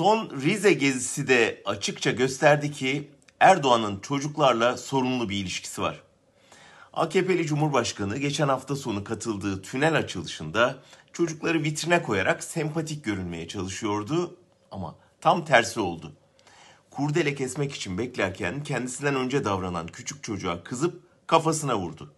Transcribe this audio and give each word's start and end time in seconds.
Son 0.00 0.30
Rize 0.42 0.72
gezisi 0.72 1.28
de 1.28 1.62
açıkça 1.64 2.10
gösterdi 2.10 2.72
ki 2.72 3.10
Erdoğan'ın 3.40 4.00
çocuklarla 4.00 4.76
sorunlu 4.76 5.28
bir 5.28 5.36
ilişkisi 5.36 5.82
var. 5.82 6.02
AKP'li 6.92 7.46
Cumhurbaşkanı 7.46 8.16
geçen 8.16 8.48
hafta 8.48 8.76
sonu 8.76 9.04
katıldığı 9.04 9.62
tünel 9.62 9.94
açılışında 9.94 10.78
çocukları 11.12 11.62
vitrine 11.62 12.02
koyarak 12.02 12.44
sempatik 12.44 13.04
görünmeye 13.04 13.48
çalışıyordu 13.48 14.36
ama 14.70 14.94
tam 15.20 15.44
tersi 15.44 15.80
oldu. 15.80 16.12
Kurdele 16.90 17.34
kesmek 17.34 17.72
için 17.72 17.98
beklerken 17.98 18.62
kendisinden 18.62 19.14
önce 19.14 19.44
davranan 19.44 19.86
küçük 19.86 20.24
çocuğa 20.24 20.64
kızıp 20.64 21.02
kafasına 21.26 21.78
vurdu. 21.78 22.12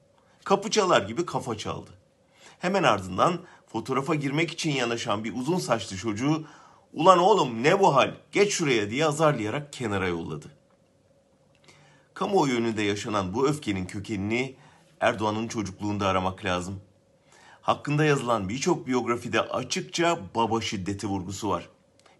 Kapı 0.45 0.71
çalar 0.71 1.03
gibi 1.03 1.27
kafa 1.27 1.59
çaldı. 1.59 1.91
Hemen 2.59 2.83
ardından 2.83 3.41
fotoğrafa 3.73 4.15
girmek 4.15 4.51
için 4.51 4.71
yanaşan 4.71 5.25
bir 5.25 5.35
uzun 5.37 5.59
saçlı 5.59 5.97
çocuğu 5.97 6.47
"Ulan 6.93 7.19
oğlum 7.19 7.63
ne 7.63 7.81
bu 7.81 7.95
hal? 7.95 8.15
Geç 8.33 8.53
şuraya." 8.53 8.91
diye 8.91 9.07
azarlayarak 9.07 9.73
kenara 9.73 10.09
yolladı. 10.09 10.51
Kamuoyu 12.15 12.55
önünde 12.55 12.83
yaşanan 12.83 13.35
bu 13.35 13.49
öfkenin 13.49 13.87
kökenini 13.87 14.55
Erdoğan'ın 15.01 15.49
çocukluğunda 15.49 16.09
aramak 16.09 16.45
lazım. 16.45 16.81
Hakkında 17.63 18.05
yazılan 18.05 18.49
birçok 18.49 18.87
biyografide 18.87 19.41
açıkça 19.41 20.19
baba 20.35 20.61
şiddeti 20.61 21.07
vurgusu 21.07 21.49
var. 21.49 21.69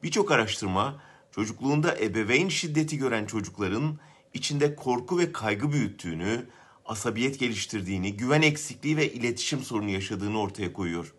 Birçok 0.03 0.31
araştırma 0.31 1.03
çocukluğunda 1.31 1.99
ebeveyn 1.99 2.49
şiddeti 2.49 2.99
gören 2.99 3.27
çocukların 3.27 3.99
içinde 4.35 4.77
korku 4.77 5.19
ve 5.19 5.33
kaygı 5.33 5.73
büyüttüğünü, 5.73 6.47
asabiyet 6.85 7.39
geliştirdiğini, 7.39 8.17
güven 8.17 8.43
eksikliği 8.43 8.97
ve 8.97 9.13
iletişim 9.13 9.63
sorunu 9.63 9.91
yaşadığını 9.91 10.41
ortaya 10.41 10.73
koyuyor. 10.73 11.15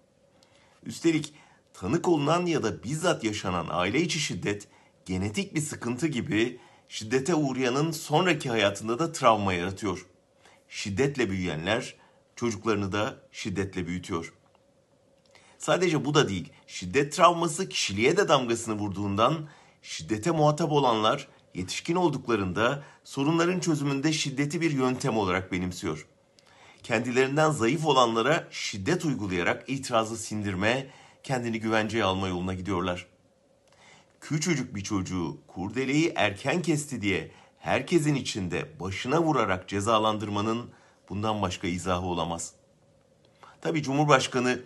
Üstelik 0.84 1.34
tanık 1.74 2.08
olunan 2.08 2.46
ya 2.46 2.64
da 2.64 2.84
bizzat 2.84 3.24
yaşanan 3.24 3.68
aile 3.70 4.02
içi 4.02 4.20
şiddet 4.20 4.68
genetik 5.06 5.56
bir 5.56 5.62
sıkıntı 5.62 6.08
gibi 6.08 6.60
şiddete 6.88 7.36
uğrayanın 7.36 7.92
sonraki 7.92 8.50
hayatında 8.50 9.00
da 9.00 9.12
travma 9.12 9.54
yaratıyor. 9.54 10.06
Şiddetle 10.70 11.30
büyüyenler 11.30 11.96
çocuklarını 12.36 12.92
da 12.92 13.16
şiddetle 13.32 13.88
büyütüyor. 13.88 14.34
Sadece 15.58 16.06
bu 16.06 16.14
da 16.14 16.30
değil, 16.30 16.54
şiddet 16.68 17.14
travması 17.14 17.70
kişiliğe 17.70 18.18
de 18.18 18.28
damgasını 18.28 18.76
vurduğundan 18.76 19.50
şiddete 19.82 20.32
muhatap 20.32 20.72
olanlar 20.72 21.28
yetişkin 21.54 21.96
olduklarında 21.96 22.84
sorunların 23.04 23.60
çözümünde 23.60 24.14
şiddeti 24.14 24.62
bir 24.62 24.72
yöntem 24.72 25.18
olarak 25.18 25.52
benimsiyor. 25.52 26.08
Kendilerinden 26.84 27.52
zayıf 27.52 27.86
olanlara 27.86 28.48
şiddet 28.52 29.06
uygulayarak 29.06 29.70
itirazı 29.70 30.18
sindirme, 30.18 30.88
kendini 31.24 31.60
güvenceye 31.60 32.04
alma 32.04 32.28
yoluna 32.28 32.54
gidiyorlar. 32.54 33.06
Küçücük 34.22 34.76
bir 34.76 34.84
çocuğu 34.84 35.38
kurdeleyi 35.48 36.14
erken 36.16 36.62
kesti 36.62 37.02
diye 37.02 37.32
herkesin 37.60 38.16
içinde 38.16 38.80
başına 38.80 39.22
vurarak 39.22 39.70
cezalandırmanın 39.70 40.70
bundan 41.10 41.42
başka 41.42 41.68
izahı 41.68 42.06
olamaz. 42.06 42.54
Tabi 43.62 43.84
Cumhurbaşkanı 43.84 44.60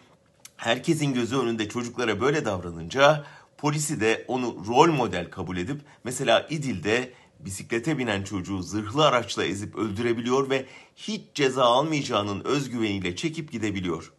herkesin 0.57 1.13
gözü 1.13 1.37
önünde 1.37 1.69
çocuklara 1.69 2.21
böyle 2.21 2.45
davranınca 2.45 3.25
polisi 3.57 4.01
de 4.01 4.25
onu 4.27 4.65
rol 4.67 4.91
model 4.91 5.29
kabul 5.29 5.57
edip 5.57 5.81
mesela 6.03 6.47
İdil'de 6.49 7.13
bisiklete 7.39 7.97
binen 7.97 8.23
çocuğu 8.23 8.61
zırhlı 8.61 9.07
araçla 9.07 9.45
ezip 9.45 9.75
öldürebiliyor 9.75 10.49
ve 10.49 10.65
hiç 10.95 11.21
ceza 11.33 11.63
almayacağının 11.63 12.43
özgüveniyle 12.43 13.15
çekip 13.15 13.51
gidebiliyor. 13.51 14.11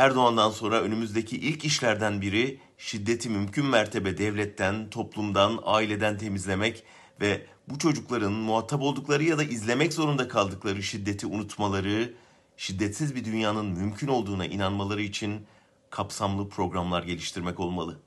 Erdoğan'dan 0.00 0.50
sonra 0.50 0.80
önümüzdeki 0.80 1.36
ilk 1.36 1.64
işlerden 1.64 2.20
biri 2.20 2.60
şiddeti 2.78 3.28
mümkün 3.28 3.66
mertebe 3.66 4.18
devletten, 4.18 4.90
toplumdan, 4.90 5.60
aileden 5.64 6.18
temizlemek 6.18 6.84
ve 7.20 7.46
bu 7.68 7.78
çocukların 7.78 8.32
muhatap 8.32 8.82
oldukları 8.82 9.24
ya 9.24 9.38
da 9.38 9.42
izlemek 9.42 9.92
zorunda 9.92 10.28
kaldıkları 10.28 10.82
şiddeti 10.82 11.26
unutmaları, 11.26 12.14
şiddetsiz 12.56 13.14
bir 13.14 13.24
dünyanın 13.24 13.66
mümkün 13.66 14.08
olduğuna 14.08 14.46
inanmaları 14.46 15.02
için 15.02 15.46
kapsamlı 15.90 16.48
programlar 16.48 17.02
geliştirmek 17.02 17.60
olmalı. 17.60 18.00